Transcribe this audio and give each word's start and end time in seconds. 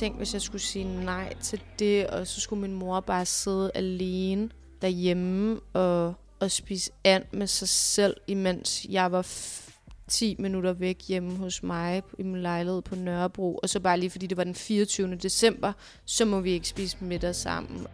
tænk, 0.00 0.16
hvis 0.16 0.34
jeg 0.34 0.42
skulle 0.42 0.62
sige 0.62 1.04
nej 1.04 1.34
til 1.42 1.60
det, 1.78 2.06
og 2.06 2.26
så 2.26 2.40
skulle 2.40 2.60
min 2.60 2.72
mor 2.72 3.00
bare 3.00 3.26
sidde 3.26 3.70
alene 3.74 4.50
derhjemme 4.82 5.60
og, 5.72 6.14
og 6.40 6.50
spise 6.50 6.90
and 7.04 7.24
med 7.32 7.46
sig 7.46 7.68
selv, 7.68 8.16
imens 8.26 8.86
jeg 8.88 9.12
var 9.12 9.26
10 10.08 10.36
minutter 10.38 10.72
væk 10.72 11.02
hjemme 11.08 11.36
hos 11.36 11.62
mig 11.62 12.02
i 12.18 12.22
min 12.22 12.42
lejlighed 12.42 12.82
på 12.82 12.94
Nørrebro. 12.94 13.60
Og 13.62 13.68
så 13.68 13.80
bare 13.80 14.00
lige 14.00 14.10
fordi 14.10 14.26
det 14.26 14.36
var 14.36 14.44
den 14.44 14.54
24. 14.54 15.16
december, 15.16 15.72
så 16.04 16.24
må 16.24 16.40
vi 16.40 16.50
ikke 16.50 16.68
spise 16.68 16.96
middag 17.00 17.34
sammen. 17.34 17.86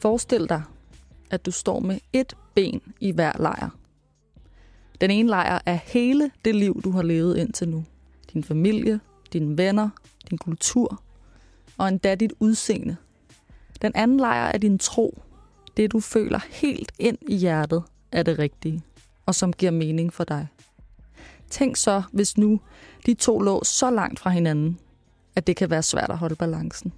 Forestil 0.00 0.48
dig, 0.48 0.62
at 1.30 1.46
du 1.46 1.50
står 1.50 1.80
med 1.80 1.98
et 2.12 2.34
ben 2.54 2.82
i 3.00 3.12
hver 3.12 3.32
lejr. 3.38 3.70
Den 5.00 5.10
ene 5.10 5.28
lejr 5.28 5.60
er 5.66 5.78
hele 5.84 6.30
det 6.44 6.54
liv, 6.54 6.80
du 6.84 6.90
har 6.90 7.02
levet 7.02 7.36
indtil 7.36 7.68
nu. 7.68 7.84
Din 8.32 8.44
familie, 8.44 9.00
dine 9.32 9.58
venner, 9.58 9.88
din 10.30 10.38
kultur 10.38 11.02
og 11.78 11.88
endda 11.88 12.14
dit 12.14 12.32
udseende. 12.40 12.96
Den 13.82 13.92
anden 13.94 14.20
lejr 14.20 14.46
er 14.46 14.58
din 14.58 14.78
tro. 14.78 15.22
Det, 15.76 15.92
du 15.92 16.00
føler 16.00 16.40
helt 16.50 16.92
ind 16.98 17.18
i 17.28 17.36
hjertet, 17.36 17.82
er 18.12 18.22
det 18.22 18.38
rigtige, 18.38 18.82
og 19.26 19.34
som 19.34 19.52
giver 19.52 19.72
mening 19.72 20.12
for 20.12 20.24
dig. 20.24 20.46
Tænk 21.50 21.76
så, 21.76 22.02
hvis 22.12 22.38
nu 22.38 22.60
de 23.06 23.14
to 23.14 23.38
lå 23.38 23.64
så 23.64 23.90
langt 23.90 24.20
fra 24.20 24.30
hinanden, 24.30 24.78
at 25.36 25.46
det 25.46 25.56
kan 25.56 25.70
være 25.70 25.82
svært 25.82 26.10
at 26.10 26.18
holde 26.18 26.34
balancen. 26.36 26.92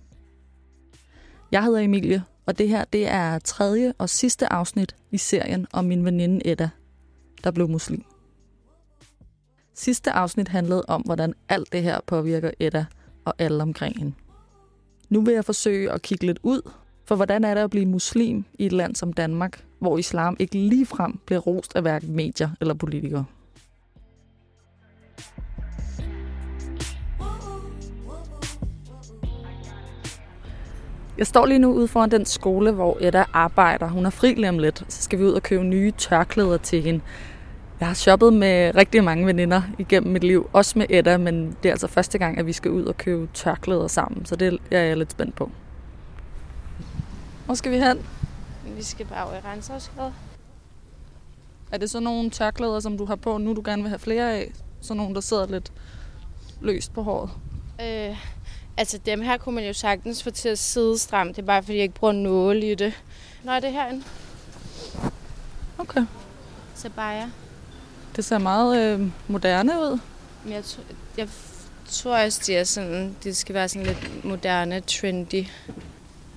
Jeg 1.52 1.64
hedder 1.64 1.78
Emilie, 1.78 2.24
og 2.46 2.58
det 2.58 2.68
her 2.68 2.84
det 2.84 3.08
er 3.08 3.38
tredje 3.38 3.94
og 3.98 4.08
sidste 4.08 4.52
afsnit 4.52 4.96
i 5.10 5.18
serien 5.18 5.66
om 5.72 5.84
min 5.84 6.04
veninde 6.04 6.46
Edda, 6.46 6.70
der 7.44 7.50
blev 7.50 7.68
muslim. 7.68 8.04
Sidste 9.74 10.12
afsnit 10.12 10.48
handlede 10.48 10.84
om, 10.88 11.02
hvordan 11.02 11.34
alt 11.48 11.72
det 11.72 11.82
her 11.82 12.00
påvirker 12.06 12.50
Edda 12.60 12.86
og 13.24 13.34
alle 13.38 13.62
omkring 13.62 13.98
hende. 13.98 14.12
Nu 15.08 15.20
vil 15.20 15.34
jeg 15.34 15.44
forsøge 15.44 15.92
at 15.92 16.02
kigge 16.02 16.26
lidt 16.26 16.38
ud, 16.42 16.70
for 17.04 17.16
hvordan 17.16 17.44
er 17.44 17.54
det 17.54 17.60
at 17.60 17.70
blive 17.70 17.86
muslim 17.86 18.44
i 18.58 18.66
et 18.66 18.72
land 18.72 18.94
som 18.94 19.12
Danmark, 19.12 19.64
hvor 19.78 19.98
islam 19.98 20.36
ikke 20.38 20.58
ligefrem 20.58 21.18
bliver 21.26 21.40
rost 21.40 21.76
af 21.76 21.82
hverken 21.82 22.16
medier 22.16 22.50
eller 22.60 22.74
politikere. 22.74 23.24
Jeg 31.20 31.26
står 31.26 31.46
lige 31.46 31.58
nu 31.58 31.72
ude 31.72 31.88
foran 31.88 32.10
den 32.10 32.26
skole, 32.26 32.72
hvor 32.72 32.98
Edda 33.00 33.24
arbejder. 33.32 33.88
Hun 33.88 34.06
er 34.06 34.10
fri 34.10 34.34
lige 34.34 34.48
om 34.48 34.58
lidt. 34.58 34.84
Så 34.88 35.02
skal 35.02 35.18
vi 35.18 35.24
ud 35.24 35.32
og 35.32 35.42
købe 35.42 35.64
nye 35.64 35.92
tørklæder 35.98 36.56
til 36.56 36.82
hende. 36.82 37.00
Jeg 37.80 37.88
har 37.88 37.94
shoppet 37.94 38.32
med 38.32 38.74
rigtig 38.74 39.04
mange 39.04 39.26
veninder 39.26 39.62
igennem 39.78 40.12
mit 40.12 40.24
liv. 40.24 40.50
Også 40.52 40.78
med 40.78 40.86
Edda, 40.90 41.18
men 41.18 41.56
det 41.62 41.68
er 41.68 41.70
altså 41.72 41.86
første 41.86 42.18
gang, 42.18 42.38
at 42.38 42.46
vi 42.46 42.52
skal 42.52 42.70
ud 42.70 42.84
og 42.84 42.96
købe 42.96 43.28
tørklæder 43.34 43.86
sammen. 43.86 44.26
Så 44.26 44.36
det 44.36 44.58
er 44.70 44.80
jeg 44.80 44.96
lidt 44.96 45.12
spændt 45.12 45.34
på. 45.34 45.50
Hvor 47.46 47.54
skal 47.54 47.72
vi 47.72 47.78
hen? 47.78 47.98
Vi 48.76 48.82
skal 48.82 49.06
bare 49.06 49.24
over 49.24 49.34
i 49.34 49.40
Renshavsgade. 49.52 50.12
Er 51.72 51.78
det 51.78 51.90
så 51.90 52.00
nogle 52.00 52.30
tørklæder, 52.30 52.80
som 52.80 52.98
du 52.98 53.04
har 53.04 53.16
på 53.16 53.38
nu, 53.38 53.54
du 53.54 53.62
gerne 53.64 53.82
vil 53.82 53.88
have 53.88 53.98
flere 53.98 54.32
af? 54.32 54.52
Så 54.80 54.94
nogle, 54.94 55.14
der 55.14 55.20
sidder 55.20 55.46
lidt 55.46 55.72
løst 56.60 56.92
på 56.92 57.02
håret? 57.02 57.30
Øh, 57.80 58.16
altså 58.76 58.98
dem 58.98 59.20
her 59.20 59.36
kunne 59.36 59.54
man 59.54 59.66
jo 59.66 59.72
sagtens 59.72 60.22
få 60.22 60.30
til 60.30 60.48
at 60.48 60.58
sidde 60.58 60.98
stramt. 60.98 61.36
Det 61.36 61.42
er 61.42 61.46
bare 61.46 61.62
fordi, 61.62 61.76
jeg 61.76 61.82
ikke 61.82 61.94
bruger 61.94 62.12
nåle 62.12 62.70
i 62.70 62.74
det. 62.74 63.02
Nå, 63.44 63.52
er 63.52 63.60
det 63.60 63.72
herinde? 63.72 64.04
Okay. 65.78 66.06
Sabaya. 66.74 67.26
Det 68.16 68.24
ser 68.24 68.38
meget 68.38 69.00
øh, 69.00 69.08
moderne 69.28 69.72
ud. 69.72 70.00
Men 70.44 70.52
jeg, 70.52 70.64
tror, 70.64 70.82
jeg 71.16 71.28
tror 71.88 72.24
også, 72.24 72.42
det 72.46 72.58
er 72.58 72.64
sådan, 72.64 73.16
det 73.24 73.36
skal 73.36 73.54
være 73.54 73.68
sådan 73.68 73.86
lidt 73.86 74.24
moderne, 74.24 74.80
trendy 74.80 75.46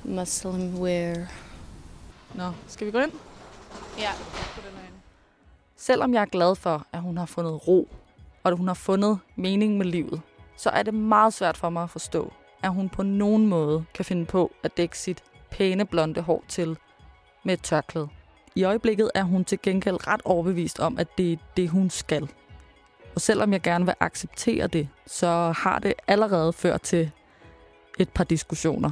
muslim 0.03 0.81
wear. 0.81 1.15
Nå, 2.33 2.51
skal 2.67 2.87
vi 2.87 2.91
gå 2.91 2.99
ind? 2.99 3.11
Ja. 3.99 4.11
Selvom 5.77 6.13
jeg 6.13 6.21
er 6.21 6.25
glad 6.25 6.55
for, 6.55 6.85
at 6.91 7.01
hun 7.01 7.17
har 7.17 7.25
fundet 7.25 7.67
ro, 7.67 7.87
og 8.43 8.51
at 8.51 8.57
hun 8.57 8.67
har 8.67 8.73
fundet 8.73 9.19
mening 9.35 9.77
med 9.77 9.85
livet, 9.85 10.21
så 10.55 10.69
er 10.69 10.83
det 10.83 10.93
meget 10.93 11.33
svært 11.33 11.57
for 11.57 11.69
mig 11.69 11.83
at 11.83 11.89
forstå, 11.89 12.33
at 12.63 12.73
hun 12.73 12.89
på 12.89 13.03
nogen 13.03 13.47
måde 13.47 13.85
kan 13.93 14.05
finde 14.05 14.25
på 14.25 14.51
at 14.63 14.77
dække 14.77 14.97
sit 14.97 15.23
pæne 15.51 15.85
blonde 15.85 16.21
hår 16.21 16.43
til 16.47 16.77
med 17.43 17.53
et 17.53 17.61
tørklæde. 17.63 18.07
I 18.55 18.63
øjeblikket 18.63 19.11
er 19.15 19.23
hun 19.23 19.45
til 19.45 19.59
gengæld 19.61 20.07
ret 20.07 20.21
overbevist 20.25 20.79
om, 20.79 20.99
at 20.99 21.07
det 21.17 21.33
er 21.33 21.37
det, 21.57 21.69
hun 21.69 21.89
skal. 21.89 22.29
Og 23.15 23.21
selvom 23.21 23.53
jeg 23.53 23.61
gerne 23.61 23.85
vil 23.85 23.93
acceptere 23.99 24.67
det, 24.67 24.89
så 25.07 25.53
har 25.57 25.79
det 25.79 25.93
allerede 26.07 26.53
ført 26.53 26.81
til 26.81 27.11
et 27.99 28.09
par 28.09 28.23
diskussioner. 28.23 28.91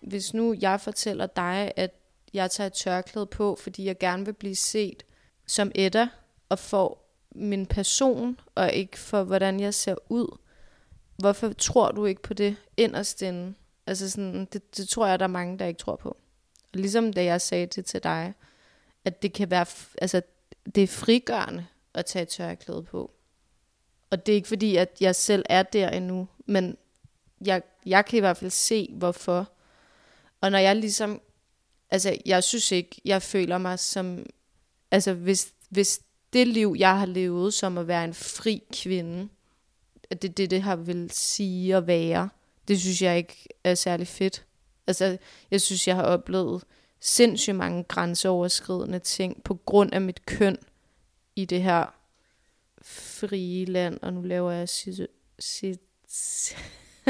Hvis 0.00 0.34
nu 0.34 0.54
jeg 0.60 0.80
fortæller 0.80 1.26
dig, 1.26 1.72
at 1.76 1.90
jeg 2.34 2.50
tager 2.50 2.66
et 2.66 2.72
tørklæde 2.72 3.26
på, 3.26 3.58
fordi 3.62 3.84
jeg 3.84 3.98
gerne 3.98 4.24
vil 4.24 4.32
blive 4.32 4.54
set 4.54 5.02
som 5.46 5.72
Edda, 5.74 6.08
og 6.48 6.58
får 6.58 7.09
min 7.34 7.66
person, 7.66 8.40
og 8.54 8.72
ikke 8.72 8.98
for, 8.98 9.22
hvordan 9.22 9.60
jeg 9.60 9.74
ser 9.74 9.94
ud, 10.08 10.38
hvorfor 11.18 11.52
tror 11.52 11.92
du 11.92 12.06
ikke 12.06 12.22
på 12.22 12.34
det 12.34 12.56
inderst 12.76 13.22
inde? 13.22 13.54
Altså 13.86 14.10
sådan, 14.10 14.44
det, 14.44 14.76
det 14.76 14.88
tror 14.88 15.06
jeg, 15.06 15.18
der 15.18 15.24
er 15.24 15.28
mange, 15.28 15.58
der 15.58 15.66
ikke 15.66 15.78
tror 15.78 15.96
på. 15.96 16.16
Og 16.72 16.80
ligesom 16.80 17.12
da 17.12 17.24
jeg 17.24 17.40
sagde 17.40 17.66
det 17.66 17.84
til 17.84 18.02
dig, 18.02 18.34
at 19.04 19.22
det 19.22 19.32
kan 19.32 19.50
være, 19.50 19.66
altså 20.02 20.22
det 20.74 20.82
er 20.82 20.86
frigørende 20.86 21.66
at 21.94 22.06
tage 22.06 22.22
et 22.22 22.28
tørklæde 22.28 22.82
på. 22.82 23.10
Og 24.10 24.26
det 24.26 24.32
er 24.32 24.36
ikke 24.36 24.48
fordi, 24.48 24.76
at 24.76 24.96
jeg 25.00 25.16
selv 25.16 25.44
er 25.48 25.62
der 25.62 25.88
endnu, 25.88 26.28
men 26.46 26.76
jeg, 27.46 27.62
jeg 27.86 28.04
kan 28.04 28.16
i 28.16 28.20
hvert 28.20 28.36
fald 28.36 28.50
se, 28.50 28.90
hvorfor. 28.92 29.52
Og 30.40 30.50
når 30.50 30.58
jeg 30.58 30.76
ligesom, 30.76 31.20
altså 31.90 32.18
jeg 32.26 32.44
synes 32.44 32.72
ikke, 32.72 33.00
jeg 33.04 33.22
føler 33.22 33.58
mig 33.58 33.78
som, 33.78 34.26
altså 34.90 35.14
hvis, 35.14 35.52
hvis 35.68 36.00
det 36.32 36.48
liv, 36.48 36.74
jeg 36.78 36.98
har 36.98 37.06
levet 37.06 37.54
som 37.54 37.78
at 37.78 37.88
være 37.88 38.04
en 38.04 38.14
fri 38.14 38.62
kvinde, 38.72 39.28
at 40.10 40.22
det 40.22 40.36
det, 40.36 40.50
det 40.50 40.62
har 40.62 40.76
vil 40.76 41.10
sige 41.10 41.76
at 41.76 41.86
være, 41.86 42.28
det 42.68 42.80
synes 42.80 43.02
jeg 43.02 43.16
ikke 43.16 43.48
er 43.64 43.74
særlig 43.74 44.08
fedt. 44.08 44.46
Altså, 44.86 45.18
jeg 45.50 45.60
synes, 45.60 45.88
jeg 45.88 45.96
har 45.96 46.02
oplevet 46.02 46.64
sindssygt 47.00 47.56
mange 47.56 47.84
grænseoverskridende 47.84 48.98
ting 48.98 49.42
på 49.42 49.54
grund 49.54 49.94
af 49.94 50.00
mit 50.00 50.26
køn 50.26 50.58
i 51.36 51.44
det 51.44 51.62
her 51.62 51.94
frie 52.82 53.64
land, 53.64 53.98
og 54.02 54.12
nu 54.12 54.22
laver 54.22 54.50
jeg 54.50 54.68
sit, 54.68 55.06
sit, 55.38 55.80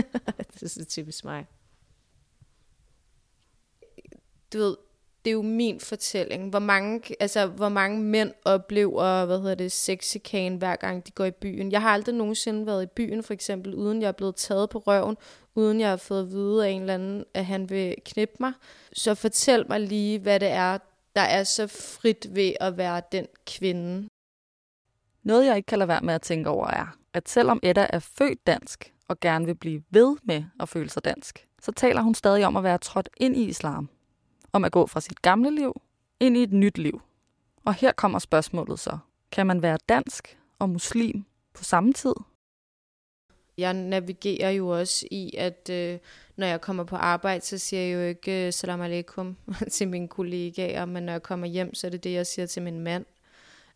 det 0.55 0.63
er 0.63 0.69
så 0.69 0.85
typisk 0.85 1.25
mig. 1.25 1.47
Du 4.53 4.59
ved, 4.59 4.77
det 5.25 5.31
er 5.31 5.35
jo 5.35 5.43
min 5.43 5.81
fortælling. 5.81 6.51
Hvor 6.51 6.59
mange, 6.59 7.17
altså, 7.21 7.47
hvor 7.47 7.69
mange 7.69 8.01
mænd 8.01 8.33
oplever, 8.45 9.25
hvad 9.25 9.39
hedder 9.41 9.55
det, 9.55 9.73
sexikane 9.73 10.57
hver 10.57 10.77
gang 10.77 11.07
de 11.07 11.11
går 11.11 11.25
i 11.25 11.31
byen. 11.31 11.73
Jeg 11.73 11.83
har 11.83 11.91
aldrig 11.91 12.15
nogensinde 12.15 12.67
været 12.67 12.83
i 12.83 12.87
byen, 12.87 13.23
for 13.23 13.33
eksempel, 13.35 13.75
uden 13.75 14.03
jeg 14.03 14.09
er 14.09 14.13
blevet 14.13 14.37
taget 14.37 14.71
på 14.71 14.79
røven, 14.79 15.17
uden 15.55 15.81
jeg 15.81 15.89
har 15.89 15.97
fået 15.97 16.23
at 16.23 16.31
vide 16.31 16.67
af 16.67 16.71
en 16.71 16.81
eller 16.81 16.95
anden, 16.95 17.25
at 17.35 17.47
han 17.47 17.71
vil 17.71 17.95
knippe 18.05 18.37
mig. 18.41 18.53
Så 18.93 19.15
fortæl 19.15 19.65
mig 19.69 19.81
lige, 19.81 20.19
hvad 20.19 20.41
det 20.41 20.49
er, 20.49 20.79
der 21.17 21.23
er 21.23 21.45
så 21.45 21.67
frit 21.67 22.27
ved 22.31 22.53
at 22.61 22.77
være 22.77 23.03
den 23.13 23.27
kvinde. 23.47 24.09
Noget, 25.23 25.47
jeg 25.47 25.57
ikke 25.57 25.67
kan 25.67 25.79
lade 25.79 25.89
være 25.89 26.01
med 26.01 26.15
at 26.15 26.23
tænke 26.23 26.51
over, 26.51 26.67
er, 26.67 26.97
at 27.15 27.29
selvom 27.29 27.61
Edda 27.63 27.87
er 27.91 27.99
født 27.99 28.47
dansk 28.47 28.93
og 29.09 29.21
gerne 29.21 29.47
vil 29.47 29.55
blive 29.55 29.83
ved 29.91 30.17
med 30.23 30.45
at 30.61 30.69
føle 30.69 30.91
sig 30.91 31.05
dansk, 31.05 31.47
så 31.63 31.73
taler 31.73 32.03
hun 32.03 32.15
stadig 32.15 32.47
om 32.47 32.57
at 32.57 32.65
være 32.65 32.79
trådt 32.79 33.09
ind 33.17 33.37
i 33.37 33.45
islam 33.45 33.89
om 34.53 34.65
at 34.65 34.73
gå 34.73 34.87
fra 34.87 35.01
sit 35.01 35.23
gamle 35.23 35.55
liv 35.55 35.81
ind 36.21 36.37
i 36.37 36.43
et 36.43 36.53
nyt 36.53 36.79
liv. 36.79 37.01
Og 37.65 37.75
her 37.75 37.93
kommer 37.93 38.19
spørgsmålet 38.19 38.79
så. 38.79 38.99
Kan 39.33 39.47
man 39.47 39.63
være 39.63 39.79
dansk 39.89 40.39
og 40.59 40.71
muslim 40.71 41.25
på 41.55 41.65
samme 41.65 41.93
tid? 41.93 42.15
Jeg 43.59 43.75
navigerer 43.75 44.51
jo 44.51 44.69
også 44.69 45.07
i, 45.11 45.35
at 45.39 45.71
øh, 45.73 45.99
når 46.37 46.47
jeg 46.47 46.61
kommer 46.61 46.85
på 46.85 46.97
arbejde, 46.97 47.45
så 47.45 47.59
siger 47.59 47.83
jeg 47.83 47.95
jo 47.95 48.01
ikke 48.01 48.47
øh, 48.47 48.53
salam 48.53 48.81
alaikum 48.81 49.37
til 49.73 49.89
mine 49.89 50.09
kollegaer, 50.09 50.85
men 50.85 51.03
når 51.03 51.13
jeg 51.13 51.23
kommer 51.23 51.47
hjem, 51.47 51.75
så 51.75 51.87
er 51.87 51.91
det 51.91 52.05
det, 52.05 52.13
jeg 52.13 52.27
siger 52.27 52.47
til 52.47 52.63
min 52.63 52.81
mand. 52.81 53.05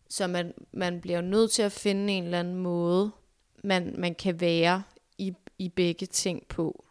Så 0.09 0.27
man, 0.27 0.53
man 0.71 1.01
bliver 1.01 1.21
nødt 1.21 1.51
til 1.51 1.61
at 1.61 1.71
finde 1.71 2.13
en 2.13 2.23
eller 2.23 2.39
anden 2.39 2.55
måde, 2.55 3.11
man, 3.63 3.95
man 3.97 4.15
kan 4.15 4.41
være 4.41 4.83
i, 5.17 5.33
i 5.59 5.69
begge 5.69 6.05
ting 6.05 6.47
på. 6.47 6.84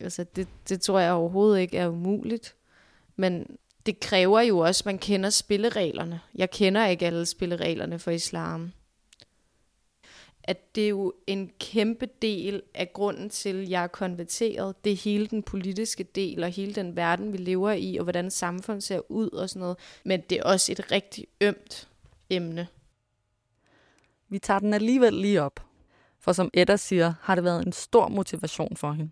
Altså, 0.00 0.24
det, 0.24 0.48
det 0.68 0.80
tror 0.80 0.98
jeg 0.98 1.12
overhovedet 1.12 1.60
ikke 1.60 1.78
er 1.78 1.88
umuligt. 1.88 2.54
Men 3.16 3.56
det 3.86 4.00
kræver 4.00 4.40
jo 4.40 4.58
også, 4.58 4.82
at 4.82 4.86
man 4.86 4.98
kender 4.98 5.30
spillereglerne. 5.30 6.20
Jeg 6.34 6.50
kender 6.50 6.86
ikke 6.86 7.06
alle 7.06 7.26
spillereglerne 7.26 7.98
for 7.98 8.10
islam. 8.10 8.72
At 10.44 10.74
det 10.74 10.84
er 10.84 10.88
jo 10.88 11.14
en 11.26 11.50
kæmpe 11.60 12.08
del 12.22 12.62
af 12.74 12.92
grunden 12.92 13.30
til, 13.30 13.62
at 13.62 13.70
jeg 13.70 13.82
er 13.82 13.86
konverteret. 13.86 14.84
Det 14.84 14.92
er 14.92 14.96
hele 14.96 15.26
den 15.26 15.42
politiske 15.42 16.04
del, 16.04 16.44
og 16.44 16.50
hele 16.50 16.74
den 16.74 16.96
verden, 16.96 17.32
vi 17.32 17.38
lever 17.38 17.72
i, 17.72 17.96
og 17.96 18.02
hvordan 18.02 18.30
samfundet 18.30 18.82
ser 18.84 19.10
ud 19.10 19.30
og 19.30 19.48
sådan 19.48 19.60
noget. 19.60 19.76
Men 20.04 20.20
det 20.20 20.38
er 20.38 20.42
også 20.42 20.72
et 20.72 20.92
rigtig 20.92 21.26
ømt 21.40 21.88
emne. 22.30 22.68
Vi 24.28 24.38
tager 24.38 24.60
den 24.60 24.74
alligevel 24.74 25.12
lige 25.12 25.42
op. 25.42 25.66
For 26.18 26.32
som 26.32 26.50
Edda 26.54 26.76
siger, 26.76 27.14
har 27.20 27.34
det 27.34 27.44
været 27.44 27.66
en 27.66 27.72
stor 27.72 28.08
motivation 28.08 28.76
for 28.76 28.92
hende. 28.92 29.10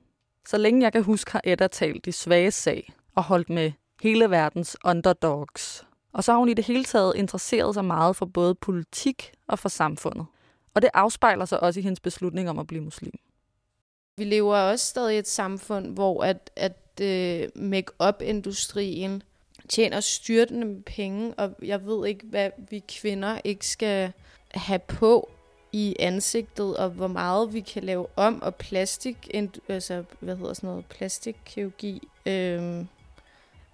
Så 0.48 0.58
længe 0.58 0.82
jeg 0.82 0.92
kan 0.92 1.02
huske, 1.02 1.32
har 1.32 1.40
Edda 1.44 1.66
talt 1.66 2.04
de 2.04 2.12
svage 2.12 2.50
sag 2.50 2.92
og 3.14 3.22
holdt 3.22 3.50
med 3.50 3.72
hele 4.02 4.30
verdens 4.30 4.76
underdogs. 4.84 5.86
Og 6.12 6.24
så 6.24 6.32
har 6.32 6.38
hun 6.38 6.48
i 6.48 6.54
det 6.54 6.66
hele 6.66 6.84
taget 6.84 7.16
interesseret 7.16 7.74
sig 7.74 7.84
meget 7.84 8.16
for 8.16 8.26
både 8.26 8.54
politik 8.54 9.32
og 9.46 9.58
for 9.58 9.68
samfundet. 9.68 10.26
Og 10.74 10.82
det 10.82 10.90
afspejler 10.94 11.44
sig 11.44 11.60
også 11.60 11.80
i 11.80 11.82
hendes 11.82 12.00
beslutning 12.00 12.50
om 12.50 12.58
at 12.58 12.66
blive 12.66 12.82
muslim. 12.82 13.18
Vi 14.16 14.24
lever 14.24 14.56
også 14.56 14.86
stadig 14.86 15.16
i 15.16 15.18
et 15.18 15.28
samfund, 15.28 15.94
hvor 15.94 16.24
at, 16.24 16.50
at 16.56 17.00
øh, 17.02 17.48
make-up-industrien 17.54 19.22
tjener 19.68 20.00
styrtende 20.00 20.66
med 20.66 20.82
penge, 20.82 21.34
og 21.34 21.54
jeg 21.62 21.86
ved 21.86 22.06
ikke, 22.08 22.26
hvad 22.26 22.50
vi 22.70 22.82
kvinder 22.88 23.38
ikke 23.44 23.66
skal 23.66 24.12
have 24.50 24.78
på 24.78 25.33
i 25.74 25.96
ansigtet, 25.98 26.76
og 26.76 26.90
hvor 26.90 27.06
meget 27.06 27.54
vi 27.54 27.60
kan 27.60 27.84
lave 27.84 28.06
om, 28.16 28.42
og 28.42 28.54
plastik, 28.54 29.30
altså, 29.68 30.04
hvad 30.20 30.36
hedder 30.36 30.54
sådan 30.54 30.68
noget, 30.68 30.86
plastikkirurgi, 30.86 32.08
øh, 32.26 32.84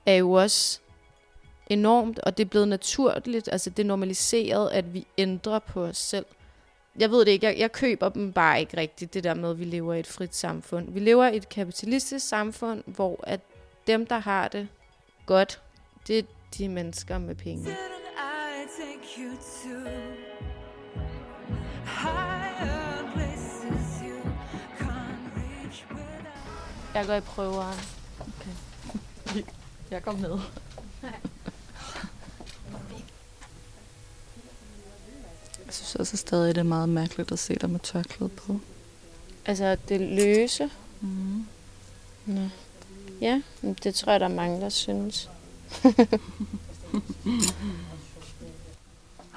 er 0.07 0.15
jo 0.15 0.33
også 0.33 0.81
enormt, 1.67 2.19
og 2.19 2.37
det 2.37 2.45
er 2.45 2.49
blevet 2.49 2.69
naturligt, 2.69 3.49
altså 3.53 3.71
det 3.71 3.83
er 3.83 3.87
normaliseret, 3.87 4.71
at 4.71 4.95
vi 4.95 5.07
ændrer 5.19 5.59
på 5.59 5.85
os 5.85 5.97
selv. 5.97 6.27
Jeg 6.99 7.11
ved 7.11 7.25
det 7.25 7.29
ikke, 7.29 7.47
jeg, 7.47 7.59
jeg 7.59 7.73
køber 7.73 8.09
dem 8.09 8.33
bare 8.33 8.61
ikke 8.61 8.77
rigtigt, 8.77 9.15
det 9.15 9.25
der 9.25 9.35
med, 9.35 9.51
at 9.51 9.59
vi 9.59 9.65
lever 9.65 9.95
i 9.95 10.01
et 10.01 10.07
frit 10.07 10.35
samfund. 10.35 10.93
Vi 10.93 11.01
lever 11.01 11.29
i 11.29 11.37
et 11.37 11.49
kapitalistisk 11.49 12.29
samfund, 12.29 12.83
hvor 12.87 13.21
at 13.23 13.41
dem, 13.87 14.07
der 14.07 14.19
har 14.19 14.49
det 14.49 14.69
godt, 15.27 15.63
det 16.07 16.19
er 16.19 16.23
de 16.59 16.69
mennesker 16.69 17.19
med 17.19 17.35
penge. 17.35 17.77
Jeg 26.95 27.07
går 27.07 27.15
i 27.15 27.21
prøveren. 27.21 27.79
Okay. 28.21 29.43
Jeg 29.91 30.03
går 30.03 30.13
med. 30.13 30.39
Jeg 35.67 35.75
synes 35.75 35.95
også 35.95 36.17
stadig, 36.17 36.55
det 36.55 36.61
er 36.61 36.65
meget 36.65 36.89
mærkeligt 36.89 37.33
at 37.33 37.39
se 37.39 37.55
dig 37.55 37.71
med 37.71 37.81
tørklæde 37.81 38.31
på. 38.31 38.61
Altså, 39.47 39.77
det 39.89 40.01
løse? 40.01 40.71
Mm. 41.01 41.47
Nå. 42.27 42.49
Ja, 43.21 43.43
det 43.63 43.95
tror 43.95 44.13
jeg, 44.13 44.21
der 44.21 44.27
er 44.27 44.35
mange, 44.35 44.61
der 44.61 44.69
synes. 44.69 45.31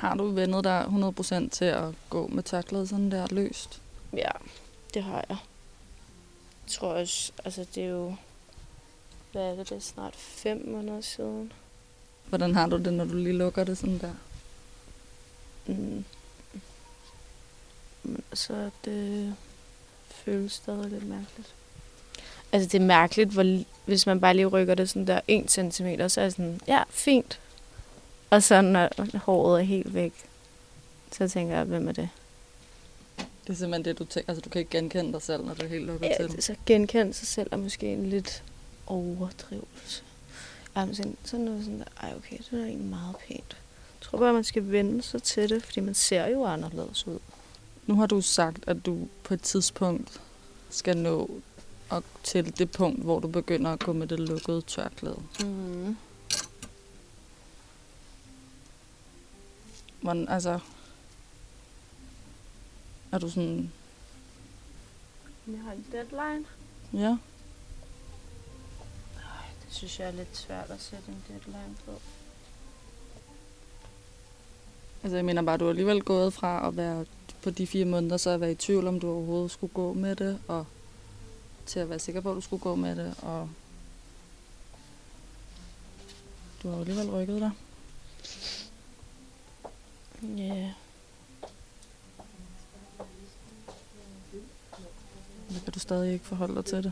har 0.02 0.16
du 0.16 0.28
vendet 0.28 0.64
dig 0.64 0.86
100% 0.86 1.50
til 1.50 1.66
at 1.66 1.84
gå 2.10 2.28
med 2.28 2.44
tørklæde 2.44 2.88
sådan 2.88 3.12
der 3.12 3.28
løst? 3.32 3.82
Ja, 4.14 4.30
det 4.94 5.04
har 5.04 5.26
jeg. 5.30 5.38
Jeg 6.66 6.72
tror 6.72 6.88
også, 6.88 7.32
altså 7.46 7.66
det 7.76 7.84
er 7.84 7.90
jo, 7.90 8.16
hvad 9.32 9.42
er 9.42 9.56
det, 9.56 9.70
det 9.70 9.76
er 9.76 9.82
snart 9.82 10.16
fem 10.16 10.68
måneder 10.68 11.02
siden. 11.02 11.52
Hvordan 12.26 12.56
har 12.56 12.68
du 12.68 12.78
det, 12.78 12.94
når 12.94 13.06
du 13.06 13.14
lige 13.14 13.38
lukker 13.38 13.64
det 13.64 13.78
sådan 13.78 14.00
der? 14.00 14.14
Mm. 15.66 16.06
Men 18.04 18.24
så 18.34 18.70
det 18.86 19.36
føles 20.08 20.52
stadig 20.52 20.90
lidt 20.90 21.08
mærkeligt. 21.08 21.54
Altså 22.52 22.70
det 22.70 22.82
er 22.82 22.86
mærkeligt, 22.86 23.30
hvor, 23.30 23.64
hvis 23.86 24.06
man 24.06 24.20
bare 24.20 24.34
lige 24.34 24.46
rykker 24.46 24.76
det 24.76 24.90
sådan 24.90 25.08
der 25.08 25.22
1 25.28 25.52
cm, 25.52 26.08
så 26.08 26.22
er 26.22 26.26
det 26.26 26.34
sådan, 26.34 26.62
ja, 26.68 26.84
fint. 26.90 27.40
Og 28.30 28.44
så 28.44 28.62
når 28.62 29.18
håret 29.18 29.60
er 29.60 29.66
helt 29.66 29.94
væk, 29.94 30.14
så 31.12 31.28
tænker 31.28 31.56
jeg, 31.56 31.64
hvem 31.64 31.88
er 31.88 31.92
det? 31.92 32.10
Det 33.44 33.50
er 33.50 33.54
simpelthen 33.54 33.86
det, 33.86 34.00
du 34.00 34.06
tænker. 34.06 34.30
Altså, 34.30 34.42
du 34.42 34.50
kan 34.50 34.60
ikke 34.60 34.72
genkende 34.72 35.14
dig 35.14 35.22
selv, 35.22 35.46
når 35.46 35.54
du 35.54 35.64
er 35.64 35.70
helt 35.70 35.86
lukket 35.86 36.08
ja, 36.08 36.16
til. 36.18 36.32
Ja, 36.36 36.42
så 36.42 36.56
genkende 36.66 37.14
sig 37.14 37.28
selv 37.28 37.50
er 37.52 37.58
måske 37.58 37.94
en 37.94 38.10
lidt 38.10 38.44
overdrivelse. 38.88 40.04
Jamen, 40.76 40.96
sådan, 40.96 41.18
sådan 41.24 41.46
noget 41.46 41.64
sådan 41.64 41.80
der, 41.80 41.86
ej 42.02 42.14
okay, 42.18 42.38
det 42.38 42.60
er 42.60 42.66
egentlig 42.66 42.90
meget 42.90 43.16
pænt. 43.28 43.58
Jeg 44.00 44.02
tror 44.02 44.20
bare, 44.20 44.34
man 44.34 44.44
skal 44.44 44.72
vende 44.72 45.02
sig 45.02 45.24
til 45.24 45.50
det, 45.50 45.64
fordi 45.64 45.80
man 45.80 45.94
ser 45.94 46.28
jo 46.28 46.46
anderledes 46.46 47.08
ud. 47.08 47.20
Nu 47.86 47.96
har 47.96 48.06
du 48.06 48.22
sagt, 48.22 48.60
at 48.68 48.86
du 48.86 49.08
på 49.24 49.34
et 49.34 49.42
tidspunkt 49.42 50.22
skal 50.70 50.98
nå 50.98 51.30
og 51.90 52.04
til 52.24 52.58
det 52.58 52.72
punkt, 52.72 53.04
hvor 53.04 53.20
du 53.20 53.28
begynder 53.28 53.72
at 53.72 53.80
gå 53.80 53.94
med 53.94 54.08
det 54.08 54.20
lukkede 54.20 54.62
tørklæde. 54.62 55.20
Mm. 55.44 55.98
Hvordan, 60.02 60.30
altså, 60.30 60.60
er 63.14 63.20
du 63.20 63.30
sådan... 63.30 63.72
Jeg 65.48 65.60
har 65.60 65.72
en 65.72 65.86
deadline. 65.92 66.46
Ja. 66.94 67.10
Nej, 69.16 69.46
det 69.66 69.70
synes 69.70 70.00
jeg 70.00 70.08
er 70.08 70.12
lidt 70.12 70.38
svært 70.38 70.70
at 70.70 70.82
sætte 70.82 71.06
en 71.08 71.24
deadline 71.28 71.76
på. 71.86 71.92
Altså 75.04 75.16
jeg 75.16 75.26
mener 75.26 75.42
bare, 75.42 75.58
du 75.58 75.64
har 75.64 75.70
alligevel 75.70 76.04
gået 76.04 76.34
fra 76.34 76.68
at 76.68 76.78
være 76.78 77.06
på 77.44 77.50
de 77.50 77.68
fire 77.68 77.86
måneder, 77.86 78.18
så 78.18 78.30
at 78.30 78.42
være 78.42 78.52
i 78.52 78.56
tvivl, 78.56 78.88
om 78.88 79.00
du 79.00 79.12
overhovedet 79.12 79.52
skulle 79.52 79.74
gå 79.74 79.94
med 79.94 80.16
det, 80.16 80.40
og 80.48 80.66
til 81.66 81.80
at 81.80 81.90
være 81.90 82.00
sikker 82.00 82.22
på, 82.22 82.30
at 82.30 82.36
du 82.36 82.42
skulle 82.42 82.62
gå 82.64 82.76
med 82.76 82.96
det, 82.96 83.16
og 83.22 83.50
du 86.64 86.70
har 86.70 86.80
alligevel 86.80 87.10
rykket 87.10 87.42
dig. 87.42 87.52
Ja. 90.38 90.56
Yeah. 90.56 90.83
Eller 95.54 95.64
kan 95.64 95.74
du 95.74 95.80
stadig 95.80 96.14
ikke 96.14 96.26
forholde 96.26 96.56
dig 96.56 96.66
til 96.66 96.84
det? 96.84 96.92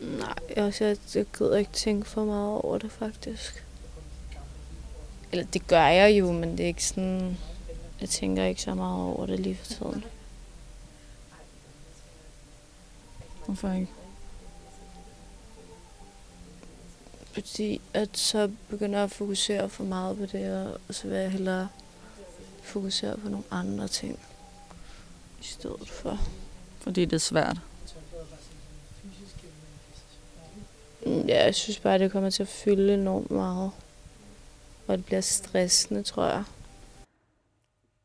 Nej, 0.00 0.38
altså, 0.56 0.84
jeg, 0.84 0.96
jeg 1.14 1.26
gider 1.38 1.56
ikke 1.56 1.72
tænke 1.72 2.08
for 2.08 2.24
meget 2.24 2.60
over 2.60 2.78
det, 2.78 2.92
faktisk. 2.92 3.64
Eller 5.32 5.44
det 5.44 5.66
gør 5.66 5.86
jeg 5.86 6.18
jo, 6.18 6.32
men 6.32 6.50
det 6.50 6.60
er 6.60 6.66
ikke 6.66 6.84
sådan... 6.84 7.38
Jeg 8.00 8.08
tænker 8.08 8.44
ikke 8.44 8.62
så 8.62 8.74
meget 8.74 9.02
over 9.04 9.26
det 9.26 9.40
lige 9.40 9.56
for 9.56 9.66
tiden. 9.66 10.04
Hvorfor 13.46 13.72
ikke? 13.72 13.92
Fordi 17.32 17.80
at 17.94 18.18
så 18.18 18.50
begynder 18.68 18.98
jeg 18.98 19.04
at 19.04 19.10
fokusere 19.10 19.68
for 19.68 19.84
meget 19.84 20.16
på 20.16 20.26
det, 20.26 20.74
og 20.88 20.94
så 20.94 21.08
vil 21.08 21.16
jeg 21.16 21.30
hellere 21.30 21.68
fokusere 22.62 23.16
på 23.16 23.28
nogle 23.28 23.44
andre 23.50 23.88
ting 23.88 24.18
i 25.40 25.44
stedet 25.44 25.88
for. 25.88 26.18
Fordi 26.80 27.04
det 27.04 27.12
er 27.12 27.18
svært? 27.18 27.56
Mm, 31.06 31.26
ja, 31.26 31.44
jeg 31.44 31.54
synes 31.54 31.80
bare, 31.80 31.98
det 31.98 32.12
kommer 32.12 32.30
til 32.30 32.42
at 32.42 32.48
fylde 32.48 32.94
enormt 32.94 33.30
meget. 33.30 33.70
Og 34.86 34.96
det 34.98 35.06
bliver 35.06 35.20
stressende, 35.20 36.02
tror 36.02 36.24
jeg. 36.24 36.44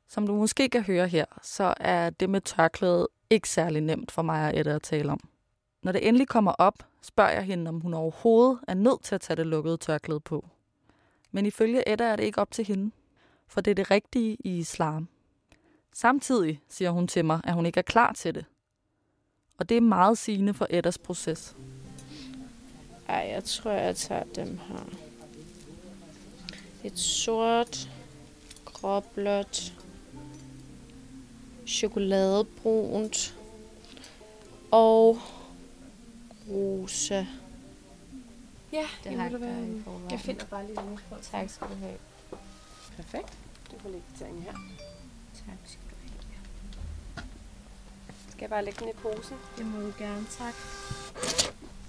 Som 0.07 0.27
du 0.27 0.35
måske 0.35 0.69
kan 0.69 0.83
høre 0.83 1.07
her, 1.07 1.25
så 1.43 1.73
er 1.77 2.09
det 2.09 2.29
med 2.29 2.41
tørklæde 2.41 3.07
ikke 3.29 3.49
særlig 3.49 3.81
nemt 3.81 4.11
for 4.11 4.21
mig 4.21 4.45
og 4.45 4.59
Edda 4.59 4.69
at 4.75 4.81
tale 4.81 5.11
om. 5.11 5.19
Når 5.83 5.91
det 5.91 6.07
endelig 6.07 6.27
kommer 6.27 6.51
op, 6.51 6.83
spørger 7.01 7.31
jeg 7.31 7.43
hende, 7.43 7.69
om 7.69 7.79
hun 7.79 7.93
overhovedet 7.93 8.59
er 8.67 8.73
nødt 8.73 9.03
til 9.03 9.15
at 9.15 9.21
tage 9.21 9.37
det 9.37 9.47
lukkede 9.47 9.77
tørklæde 9.77 10.19
på. 10.19 10.45
Men 11.31 11.45
ifølge 11.45 11.89
Edda 11.93 12.03
er 12.03 12.15
det 12.15 12.23
ikke 12.23 12.41
op 12.41 12.51
til 12.51 12.65
hende, 12.65 12.91
for 13.47 13.61
det 13.61 13.71
er 13.71 13.75
det 13.75 13.91
rigtige 13.91 14.37
i 14.39 14.57
islam. 14.57 15.07
Samtidig 16.01 16.61
siger 16.69 16.91
hun 16.91 17.07
til 17.07 17.25
mig, 17.25 17.41
at 17.43 17.53
hun 17.53 17.65
ikke 17.65 17.77
er 17.77 17.81
klar 17.81 18.13
til 18.13 18.35
det. 18.35 18.45
Og 19.57 19.69
det 19.69 19.77
er 19.77 19.81
meget 19.81 20.17
sigende 20.17 20.53
for 20.53 20.67
Eddas 20.69 20.97
proces. 20.97 21.55
Ej, 23.07 23.15
jeg 23.15 23.43
tror, 23.43 23.71
jeg 23.71 23.95
tager 23.95 24.23
dem 24.23 24.57
her. 24.67 24.85
Et 26.83 26.99
sort, 26.99 27.89
gråblåt, 28.65 29.73
chokoladebrunt 31.67 33.37
og 34.71 35.19
rosa. 36.49 37.25
Ja, 38.73 38.85
det 39.03 39.11
har 39.11 39.29
jeg. 39.29 39.41
Jeg 40.11 40.19
finder 40.19 40.45
bare 40.45 40.65
lige 40.65 40.75
den 40.75 40.99
på. 41.09 41.15
Tak 41.21 41.49
skal 41.49 41.67
du 41.67 41.73
have. 41.73 41.97
Perfekt. 42.95 43.37
Du 43.71 43.79
får 43.79 43.89
lægge 43.89 44.07
ting 44.17 44.43
her. 44.43 44.53
Tak 45.33 45.57
skal 45.65 45.79
du 45.81 45.85
have. 45.85 45.90
Skal 48.41 48.45
jeg 48.45 48.49
bare 48.49 48.65
lægge 48.65 48.79
den 48.79 48.89
i 48.89 48.93
posen? 48.93 49.37
Det 49.57 49.65
må 49.65 49.81
du 49.81 49.93
gerne, 49.97 50.25
tak. 50.29 50.53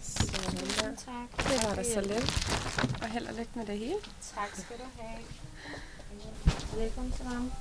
Sådan 0.02 0.56
der. 0.56 0.97
Tak. 0.97 1.49
Det 1.49 1.68
var 1.68 1.75
da 1.75 1.82
så 1.82 2.00
let. 2.00 2.47
Og 3.02 3.09
held 3.09 3.26
og 3.26 3.35
lykke 3.35 3.50
med 3.54 3.66
det 3.66 3.78
hele. 3.78 3.94
Tak 4.35 4.49
skal 4.52 4.76
du 4.76 4.82
have. 5.00 5.18
Velkommen 6.82 7.12
til 7.12 7.25
ham. 7.25 7.52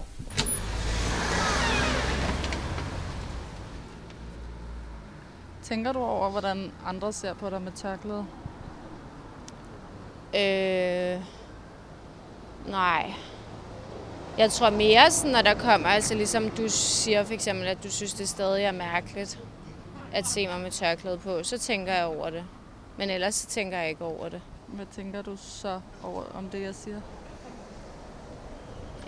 Tænker 5.64 5.92
du 5.92 6.00
over, 6.00 6.30
hvordan 6.30 6.72
andre 6.86 7.14
ser 7.14 7.34
på 7.34 7.50
dig 7.50 7.62
med 7.62 7.72
tørklæde? 7.72 8.26
Øh, 10.36 11.22
nej. 12.72 13.14
Jeg 14.38 14.52
tror 14.52 14.70
mere, 14.70 15.12
sådan, 15.12 15.32
når 15.32 15.42
der 15.42 15.54
kommer, 15.54 15.88
altså 15.88 16.14
ligesom 16.16 16.50
du 16.50 16.70
siger 16.70 17.24
for 17.24 17.34
eksempel, 17.34 17.68
at 17.68 17.84
du 17.84 17.92
synes, 17.92 18.14
det 18.14 18.30
stadig 18.30 18.64
er 18.64 18.72
mærkeligt 18.72 19.40
at 20.14 20.28
se 20.28 20.48
mig 20.48 20.60
med 20.60 20.72
tørklæde 20.72 21.18
på, 21.18 21.44
så 21.44 21.58
tænker 21.58 21.94
jeg 21.94 22.06
over 22.06 22.30
det. 22.30 22.44
Men 22.98 23.10
ellers 23.10 23.36
så 23.36 23.48
tænker 23.48 23.78
jeg 23.78 23.90
ikke 23.90 24.04
over 24.04 24.30
det. 24.30 24.42
Hvad 24.68 24.86
tænker 24.96 25.22
du 25.22 25.38
så 25.38 25.82
over 26.04 26.24
om 26.34 26.50
det, 26.50 26.62
jeg 26.62 26.76
siger? 26.76 27.02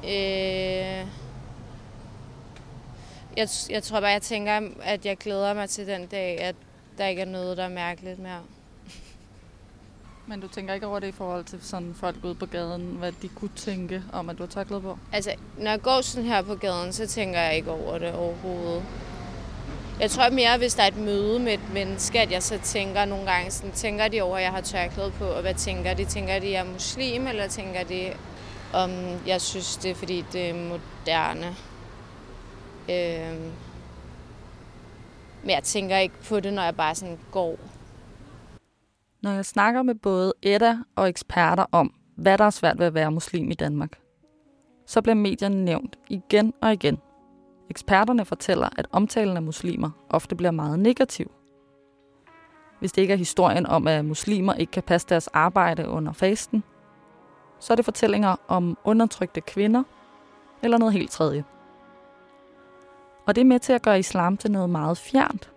Øh, 0.03 1.07
jeg, 3.37 3.47
jeg 3.69 3.83
tror 3.83 3.99
bare, 3.99 4.11
jeg 4.11 4.21
tænker, 4.21 4.61
at 4.81 5.05
jeg 5.05 5.17
glæder 5.17 5.53
mig 5.53 5.69
til 5.69 5.87
den 5.87 6.07
dag, 6.07 6.39
at 6.39 6.55
der 6.97 7.05
ikke 7.05 7.21
er 7.21 7.25
noget, 7.25 7.57
der 7.57 7.63
er 7.63 7.69
mærkeligt 7.69 8.19
mere. 8.19 8.41
Men 10.27 10.41
du 10.41 10.47
tænker 10.47 10.73
ikke 10.73 10.87
over 10.87 10.99
det 10.99 11.07
i 11.07 11.11
forhold 11.11 11.43
til 11.43 11.59
sådan 11.61 11.93
folk 11.93 12.15
ude 12.23 12.35
på 12.35 12.45
gaden, 12.45 12.81
hvad 12.81 13.11
de 13.21 13.27
kunne 13.27 13.51
tænke 13.55 14.03
om, 14.13 14.29
at 14.29 14.37
du 14.37 14.43
har 14.43 14.47
taklet 14.47 14.81
på? 14.81 14.97
Altså, 15.11 15.35
når 15.57 15.71
jeg 15.71 15.81
går 15.81 16.01
sådan 16.01 16.29
her 16.29 16.41
på 16.41 16.55
gaden, 16.55 16.93
så 16.93 17.07
tænker 17.07 17.39
jeg 17.39 17.55
ikke 17.55 17.71
over 17.71 17.97
det 17.97 18.13
overhovedet. 18.13 18.83
Jeg 19.99 20.11
tror 20.11 20.29
mere, 20.29 20.57
hvis 20.57 20.73
der 20.73 20.83
er 20.83 20.87
et 20.87 20.97
møde 20.97 21.39
med 21.39 21.53
et 21.53 21.73
menneske, 21.73 22.19
at 22.19 22.31
jeg 22.31 22.43
så 22.43 22.59
tænker 22.63 23.05
nogle 23.05 23.31
gange, 23.31 23.51
sådan, 23.51 23.71
tænker 23.71 24.07
de 24.07 24.21
over, 24.21 24.37
at 24.37 24.43
jeg 24.43 24.51
har 24.51 24.61
tørklæde 24.61 25.11
på, 25.11 25.25
og 25.25 25.41
hvad 25.41 25.53
tænker 25.53 25.93
de? 25.93 26.05
Tænker 26.05 26.39
de, 26.39 26.47
at 26.47 26.51
jeg 26.51 26.59
er 26.59 26.71
muslim, 26.73 27.27
eller 27.27 27.47
tænker 27.47 27.83
de, 27.83 28.13
om 28.73 28.91
jeg 29.27 29.41
synes, 29.41 29.77
det 29.77 29.91
er, 29.91 29.95
fordi 29.95 30.25
det 30.33 30.49
er 30.49 30.53
moderne? 30.53 31.55
Øh, 32.89 33.37
men 35.41 35.49
jeg 35.49 35.63
tænker 35.63 35.97
ikke 35.97 36.15
på 36.29 36.39
det, 36.39 36.53
når 36.53 36.63
jeg 36.63 36.75
bare 36.75 36.95
sådan 36.95 37.19
går. 37.31 37.57
Når 39.23 39.31
jeg 39.31 39.45
snakker 39.45 39.83
med 39.83 39.95
både 39.95 40.33
Edda 40.41 40.77
og 40.95 41.09
eksperter 41.09 41.65
om, 41.71 41.93
hvad 42.15 42.37
der 42.37 42.43
er 42.43 42.49
svært 42.49 42.79
ved 42.79 42.85
at 42.85 42.93
være 42.93 43.11
muslim 43.11 43.51
i 43.51 43.53
Danmark, 43.53 43.99
så 44.85 45.01
bliver 45.01 45.15
medierne 45.15 45.65
nævnt 45.65 45.99
igen 46.09 46.53
og 46.61 46.73
igen. 46.73 46.97
Eksperterne 47.69 48.25
fortæller, 48.25 48.69
at 48.77 48.87
omtalen 48.91 49.37
af 49.37 49.43
muslimer 49.43 49.89
ofte 50.09 50.35
bliver 50.35 50.51
meget 50.51 50.79
negativ. 50.79 51.31
Hvis 52.79 52.91
det 52.91 53.01
ikke 53.01 53.13
er 53.13 53.17
historien 53.17 53.65
om, 53.65 53.87
at 53.87 54.05
muslimer 54.05 54.53
ikke 54.53 54.71
kan 54.71 54.83
passe 54.83 55.07
deres 55.09 55.27
arbejde 55.27 55.87
under 55.87 56.13
fasten, 56.13 56.63
så 57.59 57.73
er 57.73 57.75
det 57.75 57.85
fortællinger 57.85 58.35
om 58.47 58.77
undertrykte 58.83 59.41
kvinder 59.41 59.83
eller 60.63 60.77
noget 60.77 60.93
helt 60.93 61.11
tredje. 61.11 61.43
Og 63.27 63.35
det 63.35 63.41
er 63.41 63.45
med 63.45 63.59
til 63.59 63.73
at 63.73 63.81
gøre 63.81 63.99
islam 63.99 64.37
til 64.37 64.51
noget 64.51 64.69
meget 64.69 64.97
fjernt 64.97 65.51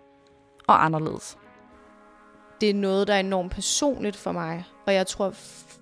og 0.67 0.85
anderledes. 0.85 1.37
Det 2.61 2.69
er 2.69 2.73
noget, 2.73 3.07
der 3.07 3.13
er 3.13 3.19
enormt 3.19 3.51
personligt 3.51 4.15
for 4.15 4.31
mig, 4.31 4.63
og 4.85 4.93
jeg 4.93 5.07
tror, 5.07 5.33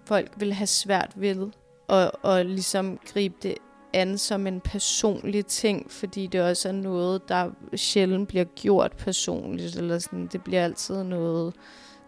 folk 0.05 0.31
vil 0.37 0.53
have 0.53 0.67
svært 0.67 1.11
ved 1.15 1.49
at, 1.89 2.11
at 2.23 2.45
ligesom 2.45 2.99
gribe 3.13 3.35
det 3.43 3.55
an 3.93 4.17
som 4.17 4.47
en 4.47 4.61
personlig 4.61 5.45
ting, 5.45 5.91
fordi 5.91 6.27
det 6.27 6.41
også 6.41 6.67
er 6.67 6.73
noget, 6.73 7.29
der 7.29 7.49
sjældent 7.75 8.27
bliver 8.27 8.43
gjort 8.43 8.91
personligt, 8.91 9.75
eller 9.75 9.99
sådan, 9.99 10.27
det 10.27 10.43
bliver 10.43 10.63
altid 10.63 11.03
noget, 11.03 11.53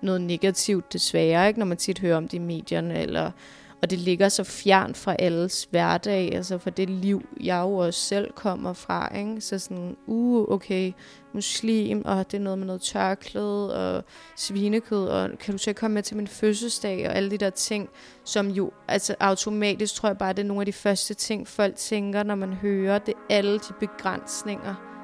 noget 0.02 0.22
negativt 0.22 0.94
desværre, 0.94 1.48
ikke, 1.48 1.60
når 1.60 1.66
man 1.66 1.78
tit 1.78 2.00
hører 2.00 2.18
om 2.18 2.28
det 2.28 2.34
i 2.34 2.42
medierne, 2.42 3.02
eller 3.02 3.32
og 3.82 3.90
det 3.90 4.00
ligger 4.00 4.30
så 4.30 4.44
fjern 4.44 4.96
fra 4.96 5.16
alles 5.20 5.68
hverdag, 5.72 6.36
altså 6.36 6.58
for 6.58 6.70
det 6.70 6.90
liv, 6.90 7.26
jeg 7.44 7.62
jo 7.62 7.74
også 7.74 8.00
selv 8.00 8.32
kommer 8.32 8.74
fra. 8.74 9.18
Ikke? 9.18 9.42
Så 9.42 9.60
sådan, 9.60 9.98
uh, 10.06 10.50
okay, 10.50 10.92
muslim, 11.34 12.02
og 12.06 12.32
det 12.32 12.38
er 12.38 12.42
noget 12.42 12.60
med 12.60 12.68
noget 12.68 12.82
tørklæde 12.82 13.96
og 13.98 14.04
svinekød, 14.36 15.08
og 15.08 15.30
kan 15.40 15.54
du 15.54 15.58
så 15.58 15.74
komme 15.74 15.94
med 15.94 16.04
til 16.04 16.18
min 16.18 16.28
fødselsdag, 16.28 17.10
og 17.10 17.16
alle 17.16 17.32
de 17.32 17.38
der 17.38 17.50
ting, 17.50 17.90
som 18.24 18.48
jo, 18.48 18.72
altså 18.88 19.16
automatisk 19.20 19.96
tror 19.96 20.10
jeg 20.10 20.18
bare, 20.18 20.34
det 20.34 20.40
er 20.40 20.48
nogle 20.48 20.62
af 20.62 20.66
de 20.66 20.74
første 20.74 21.14
ting, 21.14 21.48
folk 21.48 21.76
tænker, 21.76 22.24
når 22.24 22.36
man 22.36 22.54
hører 22.54 23.00
det, 23.00 23.14
alle 23.30 23.54
de 23.54 23.74
begrænsninger, 23.80 24.97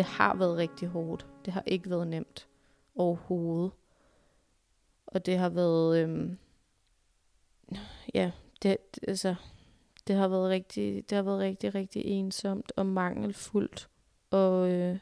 Det 0.00 0.08
har 0.08 0.34
været 0.34 0.56
rigtig 0.56 0.88
hårdt. 0.88 1.26
Det 1.44 1.52
har 1.52 1.62
ikke 1.66 1.90
været 1.90 2.06
nemt 2.08 2.48
overhovedet. 2.94 3.72
Og 5.06 5.26
det 5.26 5.38
har 5.38 5.48
været, 5.48 5.98
øhm, 5.98 6.38
ja, 8.14 8.30
det, 8.62 8.76
altså, 9.08 9.34
det 10.06 10.16
har 10.16 10.28
været 10.28 10.50
rigtig, 10.50 11.10
det 11.10 11.16
har 11.16 11.22
været 11.22 11.38
rigtig, 11.38 11.74
rigtig 11.74 12.04
ensomt 12.04 12.72
og 12.76 12.86
mangelfuldt 12.86 13.88
og, 14.30 14.70
øh, 14.70 14.98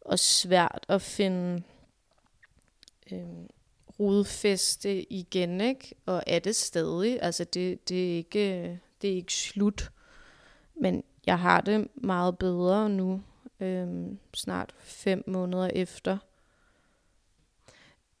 og 0.00 0.18
svært 0.18 0.86
at 0.88 1.02
finde 1.02 1.62
øh, 3.12 3.46
rodfæste 4.00 5.12
igen, 5.12 5.60
ikke? 5.60 5.94
Og 6.06 6.22
er 6.26 6.38
det 6.38 6.56
stadig, 6.56 7.22
altså 7.22 7.44
det, 7.44 7.88
det, 7.88 8.12
er 8.12 8.16
ikke, 8.16 8.80
det 9.02 9.10
er 9.10 9.14
ikke 9.14 9.34
slut, 9.34 9.92
men 10.74 11.04
jeg 11.26 11.38
har 11.38 11.60
det 11.60 11.88
meget 11.94 12.38
bedre 12.38 12.90
nu, 12.90 13.22
øhm, 13.60 14.18
snart 14.34 14.74
fem 14.78 15.24
måneder 15.26 15.66
efter. 15.66 16.18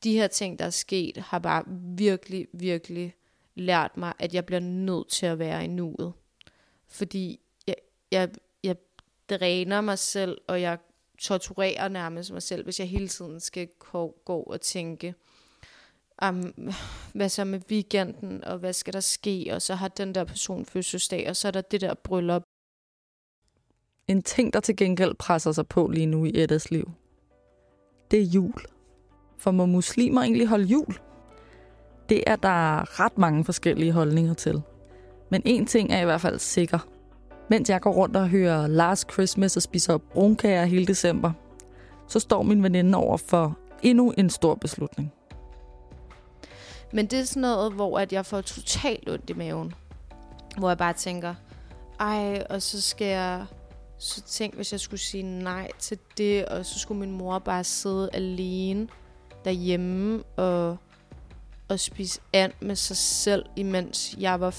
De 0.04 0.12
her 0.12 0.26
ting, 0.26 0.58
der 0.58 0.64
er 0.64 0.70
sket, 0.70 1.16
har 1.16 1.38
bare 1.38 1.64
virkelig, 1.96 2.48
virkelig 2.52 3.14
lært 3.54 3.96
mig, 3.96 4.12
at 4.18 4.34
jeg 4.34 4.46
bliver 4.46 4.60
nødt 4.60 5.08
til 5.08 5.26
at 5.26 5.38
være 5.38 5.64
i 5.64 5.66
nuet. 5.66 6.12
Fordi 6.88 7.40
jeg, 7.66 7.76
jeg, 8.10 8.30
jeg 8.64 8.76
dræner 9.30 9.80
mig 9.80 9.98
selv, 9.98 10.38
og 10.46 10.60
jeg 10.60 10.78
torturerer 11.18 11.88
nærmest 11.88 12.32
mig 12.32 12.42
selv, 12.42 12.64
hvis 12.64 12.80
jeg 12.80 12.88
hele 12.88 13.08
tiden 13.08 13.40
skal 13.40 13.68
gå 14.24 14.42
og 14.42 14.60
tænke, 14.60 15.14
um, 16.22 16.72
hvad 17.14 17.28
så 17.28 17.44
med 17.44 17.60
weekenden, 17.70 18.44
og 18.44 18.58
hvad 18.58 18.72
skal 18.72 18.92
der 18.92 19.00
ske, 19.00 19.50
og 19.52 19.62
så 19.62 19.74
har 19.74 19.88
den 19.88 20.14
der 20.14 20.24
person 20.24 20.66
fødselsdag, 20.66 21.28
og 21.28 21.36
så 21.36 21.48
er 21.48 21.52
der 21.52 21.60
det 21.60 21.80
der 21.80 21.94
bryllup, 21.94 22.42
en 24.10 24.22
ting, 24.22 24.52
der 24.52 24.60
til 24.60 24.76
gengæld 24.76 25.14
presser 25.14 25.52
sig 25.52 25.66
på 25.66 25.86
lige 25.86 26.06
nu 26.06 26.24
i 26.24 26.32
Eddas 26.34 26.70
liv, 26.70 26.90
det 28.10 28.18
er 28.18 28.24
jul. 28.24 28.54
For 29.38 29.50
må 29.50 29.66
muslimer 29.66 30.22
egentlig 30.22 30.48
holde 30.48 30.64
jul? 30.64 30.98
Det 32.08 32.24
er 32.26 32.36
der 32.36 33.00
ret 33.00 33.18
mange 33.18 33.44
forskellige 33.44 33.92
holdninger 33.92 34.34
til. 34.34 34.62
Men 35.30 35.42
en 35.44 35.66
ting 35.66 35.92
er 35.92 36.00
i 36.00 36.04
hvert 36.04 36.20
fald 36.20 36.38
sikker. 36.38 36.78
Mens 37.50 37.70
jeg 37.70 37.80
går 37.80 37.92
rundt 37.92 38.16
og 38.16 38.28
hører 38.28 38.66
Last 38.66 39.12
Christmas 39.12 39.56
og 39.56 39.62
spiser 39.62 39.98
brunkager 39.98 40.64
hele 40.64 40.86
december, 40.86 41.32
så 42.08 42.20
står 42.20 42.42
min 42.42 42.62
veninde 42.62 42.98
over 42.98 43.16
for 43.16 43.58
endnu 43.82 44.10
en 44.18 44.30
stor 44.30 44.54
beslutning. 44.54 45.12
Men 46.92 47.06
det 47.06 47.18
er 47.18 47.24
sådan 47.24 47.40
noget, 47.40 47.72
hvor 47.72 47.98
at 47.98 48.12
jeg 48.12 48.26
får 48.26 48.40
totalt 48.40 49.08
ondt 49.08 49.30
i 49.30 49.32
maven. 49.32 49.74
Hvor 50.58 50.68
jeg 50.68 50.78
bare 50.78 50.92
tænker, 50.92 51.34
ej, 52.00 52.46
og 52.50 52.62
så 52.62 52.80
skal 52.80 53.06
jeg 53.06 53.46
så 54.00 54.20
tænk, 54.20 54.54
hvis 54.54 54.72
jeg 54.72 54.80
skulle 54.80 55.00
sige 55.00 55.22
nej 55.22 55.68
til 55.78 55.98
det, 56.18 56.46
og 56.46 56.66
så 56.66 56.78
skulle 56.78 57.00
min 57.00 57.10
mor 57.10 57.38
bare 57.38 57.64
sidde 57.64 58.10
alene 58.12 58.88
derhjemme 59.44 60.22
og, 60.36 60.76
og 61.68 61.80
spise 61.80 62.20
and 62.32 62.52
med 62.60 62.76
sig 62.76 62.96
selv, 62.96 63.44
imens 63.56 64.16
jeg 64.20 64.40
var 64.40 64.54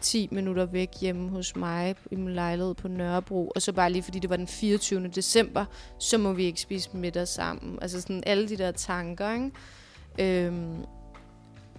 10 0.00 0.28
minutter 0.32 0.64
væk 0.64 0.90
hjemme 1.00 1.30
hos 1.30 1.56
mig 1.56 1.94
i 2.10 2.16
min 2.16 2.34
lejlighed 2.34 2.74
på 2.74 2.88
Nørrebro. 2.88 3.52
Og 3.54 3.62
så 3.62 3.72
bare 3.72 3.92
lige 3.92 4.02
fordi 4.02 4.18
det 4.18 4.30
var 4.30 4.36
den 4.36 4.48
24. 4.48 5.08
december, 5.08 5.64
så 5.98 6.18
må 6.18 6.32
vi 6.32 6.44
ikke 6.44 6.60
spise 6.60 6.90
middag 6.92 7.28
sammen. 7.28 7.78
Altså 7.82 8.00
sådan 8.00 8.22
alle 8.26 8.48
de 8.48 8.56
der 8.56 8.70
tanker, 8.72 9.32
ikke? 9.32 10.46
Øhm, 10.46 10.84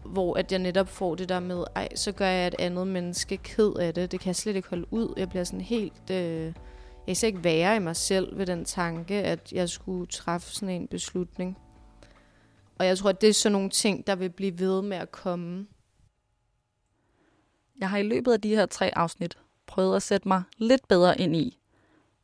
hvor 0.05 0.37
at 0.37 0.51
jeg 0.51 0.59
netop 0.59 0.87
får 0.87 1.15
det 1.15 1.29
der 1.29 1.39
med, 1.39 1.63
ej, 1.75 1.95
så 1.95 2.11
gør 2.11 2.27
jeg 2.27 2.47
et 2.47 2.55
andet 2.59 2.87
menneske 2.87 3.37
ked 3.37 3.73
af 3.73 3.93
det. 3.93 4.11
Det 4.11 4.19
kan 4.19 4.27
jeg 4.27 4.35
slet 4.35 4.55
ikke 4.55 4.69
holde 4.69 4.93
ud. 4.93 5.13
Jeg 5.17 5.29
bliver 5.29 5.43
sådan 5.43 5.61
helt... 5.61 6.11
Øh, 6.11 6.53
jeg 7.07 7.17
kan 7.17 7.27
ikke 7.27 7.43
være 7.43 7.75
i 7.75 7.79
mig 7.79 7.95
selv 7.95 8.37
ved 8.37 8.45
den 8.45 8.65
tanke, 8.65 9.15
at 9.15 9.53
jeg 9.53 9.69
skulle 9.69 10.07
træffe 10.07 10.51
sådan 10.51 10.69
en 10.69 10.87
beslutning. 10.87 11.57
Og 12.79 12.85
jeg 12.85 12.97
tror, 12.97 13.09
at 13.09 13.21
det 13.21 13.29
er 13.29 13.33
sådan 13.33 13.51
nogle 13.51 13.69
ting, 13.69 14.07
der 14.07 14.15
vil 14.15 14.29
blive 14.29 14.59
ved 14.59 14.81
med 14.81 14.97
at 14.97 15.11
komme. 15.11 15.67
Jeg 17.79 17.89
har 17.89 17.97
i 17.97 18.03
løbet 18.03 18.33
af 18.33 18.41
de 18.41 18.55
her 18.55 18.65
tre 18.65 18.97
afsnit 18.97 19.37
prøvet 19.67 19.95
at 19.95 20.03
sætte 20.03 20.27
mig 20.27 20.43
lidt 20.57 20.87
bedre 20.87 21.21
ind 21.21 21.35
i, 21.35 21.59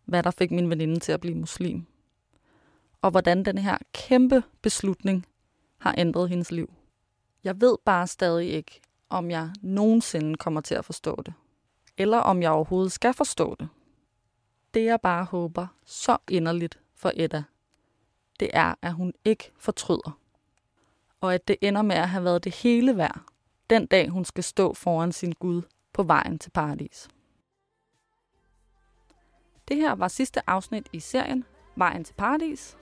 hvad 0.05 0.23
der 0.23 0.31
fik 0.31 0.51
min 0.51 0.69
veninde 0.69 0.99
til 0.99 1.11
at 1.11 1.21
blive 1.21 1.35
muslim. 1.35 1.85
Og 3.01 3.11
hvordan 3.11 3.45
den 3.45 3.57
her 3.57 3.77
kæmpe 3.93 4.43
beslutning 4.61 5.25
har 5.77 5.95
ændret 5.97 6.29
hendes 6.29 6.51
liv. 6.51 6.73
Jeg 7.43 7.61
ved 7.61 7.77
bare 7.85 8.07
stadig 8.07 8.49
ikke, 8.49 8.81
om 9.09 9.31
jeg 9.31 9.49
nogensinde 9.61 10.35
kommer 10.35 10.61
til 10.61 10.75
at 10.75 10.85
forstå 10.85 11.21
det. 11.25 11.33
Eller 11.97 12.17
om 12.17 12.41
jeg 12.41 12.51
overhovedet 12.51 12.91
skal 12.91 13.13
forstå 13.13 13.55
det. 13.59 13.69
Det 14.73 14.85
jeg 14.85 15.01
bare 15.01 15.25
håber 15.25 15.67
så 15.85 16.17
inderligt 16.29 16.79
for 16.95 17.11
Edda, 17.15 17.43
det 18.39 18.49
er, 18.53 18.75
at 18.81 18.93
hun 18.93 19.13
ikke 19.25 19.51
fortryder. 19.57 20.19
Og 21.21 21.33
at 21.33 21.47
det 21.47 21.55
ender 21.61 21.81
med 21.81 21.95
at 21.95 22.09
have 22.09 22.23
været 22.23 22.43
det 22.43 22.55
hele 22.55 22.97
værd, 22.97 23.21
den 23.69 23.85
dag 23.85 24.09
hun 24.09 24.25
skal 24.25 24.43
stå 24.43 24.73
foran 24.73 25.11
sin 25.11 25.31
Gud 25.31 25.61
på 25.93 26.03
vejen 26.03 26.39
til 26.39 26.49
paradis. 26.49 27.09
Det 29.67 29.77
her 29.77 29.95
var 29.95 30.07
sidste 30.07 30.49
afsnit 30.49 30.89
i 30.93 30.99
serien 30.99 31.45
Vejen 31.75 32.03
til 32.03 32.13
Paradis. 32.13 32.77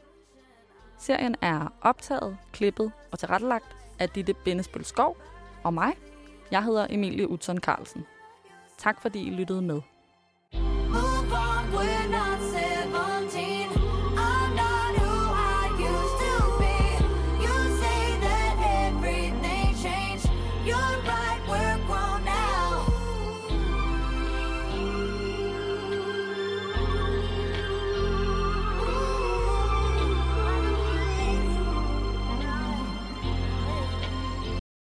Serien 0.98 1.36
er 1.42 1.74
optaget, 1.82 2.38
klippet 2.54 2.92
og 3.12 3.20
tilrettelagt 3.20 3.78
af 4.00 4.10
Ditte 4.10 4.34
Bindesbøl 4.34 4.86
Skov 4.86 5.18
og 5.64 5.74
mig. 5.74 5.94
Jeg 6.52 6.64
hedder 6.64 6.88
Emilie 6.90 7.30
Utzon 7.30 7.58
Carlsen. 7.58 8.06
Tak 8.78 9.02
fordi 9.02 9.28
I 9.28 9.30
lyttede 9.30 9.62
med. 9.62 9.82